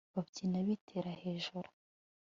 babyina 0.13 0.57
biterera 0.67 1.11
hejuru 1.23 1.69